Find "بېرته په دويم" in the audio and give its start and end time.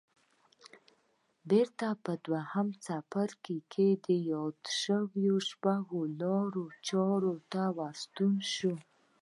1.49-2.67